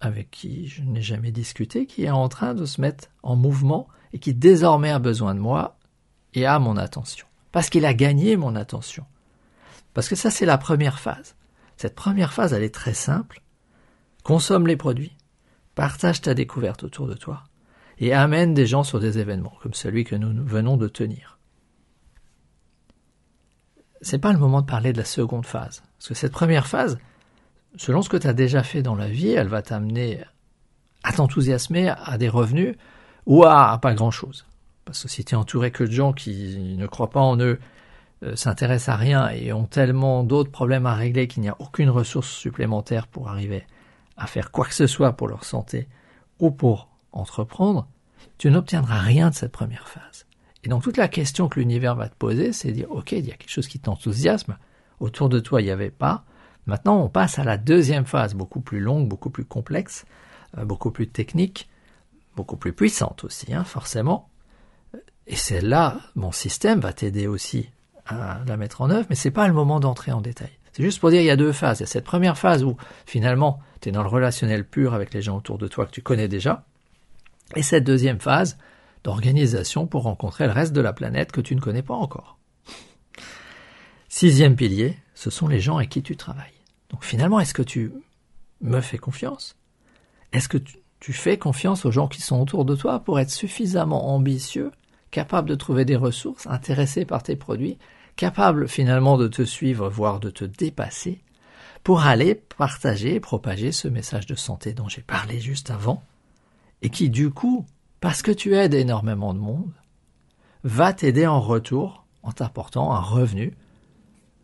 avec 0.00 0.32
qui 0.32 0.66
je 0.66 0.82
n'ai 0.82 1.02
jamais 1.02 1.30
discuté, 1.30 1.86
qui 1.86 2.02
est 2.02 2.10
en 2.10 2.28
train 2.28 2.54
de 2.54 2.64
se 2.64 2.80
mettre 2.80 3.10
en 3.22 3.36
mouvement 3.36 3.86
et 4.12 4.18
qui 4.18 4.34
désormais 4.34 4.90
a 4.90 4.98
besoin 4.98 5.36
de 5.36 5.40
moi 5.40 5.76
et 6.34 6.46
a 6.46 6.58
mon 6.58 6.76
attention. 6.76 7.26
Parce 7.52 7.70
qu'il 7.70 7.84
a 7.84 7.94
gagné 7.94 8.36
mon 8.36 8.54
attention. 8.54 9.04
Parce 9.94 10.08
que 10.08 10.16
ça, 10.16 10.30
c'est 10.30 10.46
la 10.46 10.58
première 10.58 11.00
phase. 11.00 11.34
Cette 11.76 11.94
première 11.94 12.32
phase, 12.32 12.52
elle 12.52 12.62
est 12.62 12.74
très 12.74 12.94
simple. 12.94 13.42
Consomme 14.22 14.66
les 14.66 14.76
produits, 14.76 15.16
partage 15.74 16.20
ta 16.20 16.34
découverte 16.34 16.84
autour 16.84 17.06
de 17.06 17.14
toi 17.14 17.44
et 17.98 18.12
amène 18.12 18.54
des 18.54 18.66
gens 18.66 18.84
sur 18.84 19.00
des 19.00 19.18
événements 19.18 19.56
comme 19.62 19.74
celui 19.74 20.04
que 20.04 20.16
nous 20.16 20.44
venons 20.44 20.76
de 20.76 20.88
tenir. 20.88 21.38
C'est 24.02 24.18
pas 24.18 24.32
le 24.32 24.38
moment 24.38 24.62
de 24.62 24.66
parler 24.66 24.92
de 24.92 24.98
la 24.98 25.04
seconde 25.04 25.44
phase. 25.44 25.82
Parce 25.98 26.08
que 26.08 26.14
cette 26.14 26.32
première 26.32 26.66
phase, 26.66 26.98
selon 27.76 28.00
ce 28.02 28.08
que 28.08 28.16
tu 28.16 28.26
as 28.26 28.32
déjà 28.32 28.62
fait 28.62 28.82
dans 28.82 28.94
la 28.94 29.08
vie, 29.08 29.30
elle 29.30 29.48
va 29.48 29.62
t'amener 29.62 30.24
à 31.02 31.12
t'enthousiasmer 31.12 31.88
à 31.88 32.16
des 32.18 32.28
revenus 32.28 32.76
ou 33.26 33.44
à, 33.44 33.78
pas 33.80 33.94
grand-chose. 33.94 34.46
Parce 34.84 35.02
que 35.02 35.08
si 35.08 35.24
tu 35.24 35.34
es 35.34 35.36
entouré 35.36 35.70
que 35.70 35.84
de 35.84 35.90
gens 35.90 36.12
qui 36.12 36.76
ne 36.76 36.86
croient 36.86 37.10
pas 37.10 37.20
en 37.20 37.38
eux, 37.38 37.58
euh, 38.22 38.36
s'intéressent 38.36 38.94
à 38.94 38.96
rien 38.96 39.28
et 39.30 39.52
ont 39.52 39.66
tellement 39.66 40.24
d'autres 40.24 40.50
problèmes 40.50 40.86
à 40.86 40.94
régler 40.94 41.28
qu'il 41.28 41.42
n'y 41.42 41.48
a 41.48 41.56
aucune 41.58 41.90
ressource 41.90 42.28
supplémentaire 42.28 43.06
pour 43.06 43.28
arriver 43.28 43.66
à 44.16 44.26
faire 44.26 44.50
quoi 44.50 44.66
que 44.66 44.74
ce 44.74 44.86
soit 44.86 45.12
pour 45.12 45.28
leur 45.28 45.44
santé 45.44 45.88
ou 46.38 46.50
pour 46.50 46.88
entreprendre, 47.12 47.88
tu 48.36 48.50
n'obtiendras 48.50 48.98
rien 48.98 49.30
de 49.30 49.34
cette 49.34 49.52
première 49.52 49.88
phase. 49.88 50.26
Et 50.64 50.68
donc 50.68 50.82
toute 50.82 50.98
la 50.98 51.08
question 51.08 51.48
que 51.48 51.58
l'univers 51.58 51.94
va 51.94 52.08
te 52.08 52.14
poser, 52.14 52.52
c'est 52.52 52.68
de 52.68 52.74
dire, 52.74 52.90
ok, 52.90 53.12
il 53.12 53.26
y 53.26 53.32
a 53.32 53.36
quelque 53.36 53.50
chose 53.50 53.68
qui 53.68 53.78
t'enthousiasme, 53.78 54.58
autour 54.98 55.30
de 55.30 55.40
toi 55.40 55.62
il 55.62 55.64
n'y 55.64 55.70
avait 55.70 55.90
pas, 55.90 56.24
Maintenant, 56.70 57.02
on 57.02 57.08
passe 57.08 57.40
à 57.40 57.44
la 57.44 57.56
deuxième 57.56 58.04
phase, 58.04 58.34
beaucoup 58.34 58.60
plus 58.60 58.78
longue, 58.78 59.08
beaucoup 59.08 59.30
plus 59.30 59.44
complexe, 59.44 60.04
euh, 60.56 60.64
beaucoup 60.64 60.92
plus 60.92 61.08
technique, 61.08 61.68
beaucoup 62.36 62.56
plus 62.56 62.72
puissante 62.72 63.24
aussi, 63.24 63.52
hein, 63.52 63.64
forcément. 63.64 64.29
Et 65.30 65.36
c'est 65.36 65.60
là, 65.60 66.00
mon 66.16 66.32
système 66.32 66.80
va 66.80 66.92
t'aider 66.92 67.28
aussi 67.28 67.70
à 68.04 68.40
la 68.46 68.56
mettre 68.56 68.80
en 68.82 68.90
œuvre, 68.90 69.06
mais 69.08 69.14
c'est 69.14 69.30
pas 69.30 69.46
le 69.46 69.54
moment 69.54 69.78
d'entrer 69.78 70.10
en 70.10 70.20
détail. 70.20 70.50
C'est 70.72 70.82
juste 70.82 70.98
pour 70.98 71.10
dire 71.10 71.20
il 71.20 71.26
y 71.26 71.30
a 71.30 71.36
deux 71.36 71.52
phases. 71.52 71.78
Il 71.78 71.82
y 71.82 71.84
a 71.84 71.86
cette 71.86 72.04
première 72.04 72.36
phase 72.36 72.64
où 72.64 72.76
finalement 73.06 73.60
tu 73.80 73.88
es 73.88 73.92
dans 73.92 74.02
le 74.02 74.08
relationnel 74.08 74.66
pur 74.66 74.92
avec 74.92 75.14
les 75.14 75.22
gens 75.22 75.36
autour 75.36 75.56
de 75.56 75.68
toi 75.68 75.86
que 75.86 75.92
tu 75.92 76.02
connais 76.02 76.26
déjà, 76.26 76.64
et 77.54 77.62
cette 77.62 77.84
deuxième 77.84 78.20
phase 78.20 78.58
d'organisation 79.04 79.86
pour 79.86 80.02
rencontrer 80.02 80.46
le 80.46 80.52
reste 80.52 80.72
de 80.72 80.80
la 80.80 80.92
planète 80.92 81.30
que 81.30 81.40
tu 81.40 81.54
ne 81.54 81.60
connais 81.60 81.82
pas 81.82 81.94
encore. 81.94 82.36
Sixième 84.08 84.56
pilier, 84.56 84.98
ce 85.14 85.30
sont 85.30 85.46
les 85.46 85.60
gens 85.60 85.76
avec 85.76 85.90
qui 85.90 86.02
tu 86.02 86.16
travailles. 86.16 86.50
Donc 86.90 87.04
finalement, 87.04 87.38
est-ce 87.38 87.54
que 87.54 87.62
tu 87.62 87.92
me 88.60 88.80
fais 88.80 88.98
confiance? 88.98 89.56
Est-ce 90.32 90.48
que 90.48 90.58
tu, 90.58 91.12
fais 91.12 91.38
confiance 91.38 91.84
aux 91.86 91.92
gens 91.92 92.08
qui 92.08 92.20
sont 92.20 92.40
autour 92.40 92.64
de 92.64 92.74
toi 92.74 92.98
pour 92.98 93.20
être 93.20 93.30
suffisamment 93.30 94.12
ambitieux, 94.12 94.72
capable 95.10 95.48
de 95.48 95.54
trouver 95.54 95.84
des 95.84 95.96
ressources, 95.96 96.46
intéressés 96.46 97.04
par 97.04 97.22
tes 97.22 97.36
produits, 97.36 97.78
capable 98.16 98.68
finalement 98.68 99.16
de 99.16 99.28
te 99.28 99.42
suivre, 99.42 99.88
voire 99.88 100.20
de 100.20 100.30
te 100.30 100.44
dépasser, 100.44 101.22
pour 101.82 102.02
aller 102.02 102.34
partager 102.34 103.14
et 103.14 103.20
propager 103.20 103.72
ce 103.72 103.88
message 103.88 104.26
de 104.26 104.34
santé 104.34 104.72
dont 104.72 104.88
j'ai 104.88 105.02
parlé 105.02 105.40
juste 105.40 105.70
avant, 105.70 106.02
et 106.82 106.90
qui 106.90 107.10
du 107.10 107.30
coup, 107.30 107.66
parce 108.00 108.22
que 108.22 108.30
tu 108.30 108.54
aides 108.54 108.74
énormément 108.74 109.34
de 109.34 109.38
monde, 109.38 109.72
va 110.62 110.92
t'aider 110.92 111.26
en 111.26 111.40
retour 111.40 112.06
en 112.22 112.32
t'apportant 112.32 112.92
un 112.92 113.00
revenu 113.00 113.56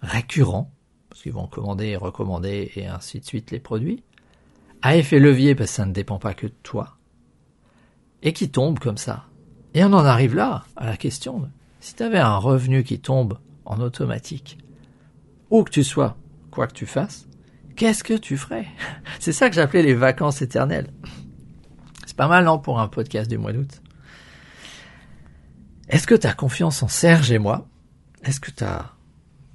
récurrents, 0.00 0.72
parce 1.10 1.22
qu'ils 1.22 1.32
vont 1.32 1.46
commander 1.46 1.88
et 1.88 1.96
recommander 1.96 2.72
et 2.76 2.86
ainsi 2.86 3.20
de 3.20 3.24
suite 3.24 3.50
les 3.50 3.60
produits, 3.60 4.02
à 4.82 4.96
effet 4.96 5.18
levier 5.18 5.54
parce 5.54 5.70
que 5.70 5.76
ça 5.76 5.86
ne 5.86 5.92
dépend 5.92 6.18
pas 6.18 6.34
que 6.34 6.46
de 6.46 6.54
toi, 6.62 6.96
et 8.22 8.32
qui 8.32 8.50
tombe 8.50 8.78
comme 8.78 8.98
ça. 8.98 9.26
Et 9.76 9.84
on 9.84 9.92
en 9.92 10.06
arrive 10.06 10.34
là, 10.34 10.64
à 10.74 10.86
la 10.86 10.96
question, 10.96 11.50
si 11.80 11.94
tu 11.94 12.02
avais 12.02 12.18
un 12.18 12.38
revenu 12.38 12.82
qui 12.82 12.98
tombe 12.98 13.38
en 13.66 13.78
automatique, 13.78 14.56
où 15.50 15.62
que 15.64 15.70
tu 15.70 15.84
sois, 15.84 16.16
quoi 16.50 16.66
que 16.66 16.72
tu 16.72 16.86
fasses, 16.86 17.28
qu'est-ce 17.76 18.02
que 18.02 18.14
tu 18.14 18.38
ferais? 18.38 18.66
C'est 19.20 19.34
ça 19.34 19.50
que 19.50 19.54
j'appelais 19.54 19.82
les 19.82 19.92
vacances 19.92 20.40
éternelles. 20.40 20.90
C'est 22.06 22.16
pas 22.16 22.26
mal, 22.26 22.46
non, 22.46 22.58
pour 22.58 22.80
un 22.80 22.88
podcast 22.88 23.28
du 23.28 23.36
mois 23.36 23.52
d'août? 23.52 23.82
Est-ce 25.90 26.06
que 26.06 26.14
tu 26.14 26.26
as 26.26 26.32
confiance 26.32 26.82
en 26.82 26.88
Serge 26.88 27.30
et 27.30 27.38
moi? 27.38 27.68
Est-ce 28.24 28.40
que 28.40 28.50
tu 28.50 28.64
as 28.64 28.94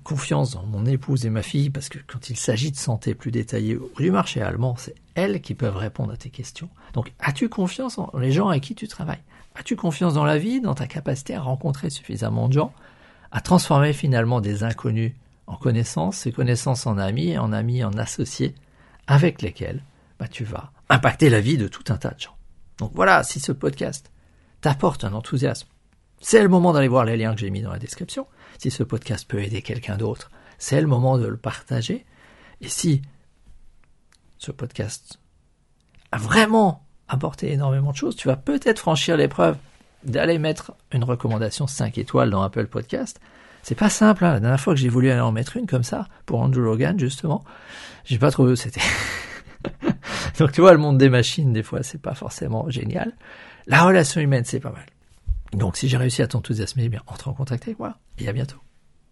confiance 0.03 0.51
dans 0.51 0.67
mon 0.67 0.85
épouse 0.85 1.25
et 1.25 1.31
ma 1.31 1.41
fille, 1.41 1.71
parce 1.71 1.89
que 1.89 1.97
quand 2.05 2.29
il 2.29 2.37
s'agit 2.37 2.69
de 2.69 2.77
santé 2.77 3.15
plus 3.15 3.31
détaillée 3.31 3.79
du 3.97 4.11
marché 4.11 4.39
allemand, 4.39 4.75
c'est 4.77 4.93
elles 5.15 5.41
qui 5.41 5.55
peuvent 5.55 5.77
répondre 5.77 6.13
à 6.13 6.17
tes 6.17 6.29
questions. 6.29 6.69
Donc, 6.93 7.13
as-tu 7.19 7.49
confiance 7.49 7.97
en 7.97 8.11
les 8.17 8.31
gens 8.31 8.49
avec 8.49 8.63
qui 8.63 8.75
tu 8.75 8.87
travailles? 8.87 9.23
As-tu 9.55 9.75
confiance 9.75 10.13
dans 10.13 10.23
la 10.23 10.37
vie, 10.37 10.61
dans 10.61 10.75
ta 10.75 10.87
capacité 10.87 11.35
à 11.35 11.41
rencontrer 11.41 11.89
suffisamment 11.89 12.47
de 12.47 12.53
gens, 12.53 12.73
à 13.31 13.41
transformer 13.41 13.93
finalement 13.93 14.41
des 14.41 14.63
inconnus 14.63 15.13
en 15.47 15.55
connaissances, 15.55 16.17
ces 16.17 16.31
connaissances 16.31 16.85
en 16.87 16.97
amis, 16.97 17.37
en 17.37 17.51
amis 17.51 17.83
en 17.83 17.93
associés, 17.93 18.55
avec 19.07 19.41
lesquels 19.41 19.83
bah, 20.19 20.27
tu 20.27 20.43
vas 20.43 20.71
impacter 20.89 21.29
la 21.29 21.41
vie 21.41 21.57
de 21.57 21.67
tout 21.67 21.83
un 21.89 21.97
tas 21.97 22.11
de 22.11 22.19
gens? 22.19 22.35
Donc 22.77 22.91
voilà, 22.93 23.23
si 23.23 23.39
ce 23.39 23.51
podcast 23.51 24.11
t'apporte 24.61 25.03
un 25.03 25.13
enthousiasme, 25.13 25.67
c'est 26.21 26.41
le 26.41 26.49
moment 26.49 26.71
d'aller 26.71 26.87
voir 26.87 27.03
les 27.03 27.17
liens 27.17 27.33
que 27.33 27.41
j'ai 27.41 27.49
mis 27.49 27.61
dans 27.61 27.71
la 27.71 27.79
description 27.79 28.27
si 28.61 28.69
ce 28.69 28.83
podcast 28.83 29.27
peut 29.27 29.41
aider 29.41 29.63
quelqu'un 29.63 29.97
d'autre, 29.97 30.29
c'est 30.59 30.81
le 30.81 30.85
moment 30.85 31.17
de 31.17 31.25
le 31.25 31.35
partager. 31.35 32.05
Et 32.61 32.69
si 32.69 33.01
ce 34.41 34.51
podcast 34.51 35.19
a 36.11 36.17
vraiment 36.17 36.83
apporté 37.07 37.51
énormément 37.51 37.91
de 37.91 37.95
choses, 37.95 38.15
tu 38.15 38.27
vas 38.27 38.35
peut-être 38.35 38.79
franchir 38.79 39.15
l'épreuve 39.15 39.55
d'aller 40.03 40.39
mettre 40.39 40.73
une 40.91 41.03
recommandation 41.03 41.67
5 41.67 41.99
étoiles 41.99 42.31
dans 42.31 42.41
Apple 42.41 42.65
Podcast. 42.65 43.21
C'est 43.61 43.75
pas 43.75 43.91
simple, 43.91 44.25
hein. 44.25 44.33
la 44.33 44.39
dernière 44.39 44.59
fois 44.59 44.73
que 44.73 44.79
j'ai 44.79 44.89
voulu 44.89 45.11
aller 45.11 45.21
en 45.21 45.31
mettre 45.31 45.57
une 45.57 45.67
comme 45.67 45.83
ça, 45.83 46.07
pour 46.25 46.41
Andrew 46.41 46.61
Logan 46.61 46.99
justement, 46.99 47.43
j'ai 48.03 48.17
pas 48.17 48.31
trouvé 48.31 48.55
c'était. 48.55 48.81
Donc 50.39 50.51
tu 50.53 50.61
vois, 50.61 50.71
le 50.71 50.79
monde 50.79 50.97
des 50.97 51.09
machines, 51.09 51.53
des 51.53 51.61
fois, 51.61 51.83
c'est 51.83 52.01
pas 52.01 52.15
forcément 52.15 52.67
génial. 52.67 53.13
La 53.67 53.83
relation 53.83 54.21
humaine, 54.21 54.43
c'est 54.43 54.59
pas 54.59 54.71
mal. 54.71 54.87
Donc 55.53 55.77
si 55.77 55.87
j'ai 55.87 55.97
réussi 55.97 56.23
à 56.23 56.27
t'enthousiasmer, 56.27 56.85
eh 56.85 56.89
bien 56.89 57.03
entre 57.05 57.27
en 57.27 57.33
contact 57.33 57.63
avec 57.65 57.77
moi 57.77 57.97
et 58.17 58.27
à 58.27 58.33
bientôt. 58.33 58.57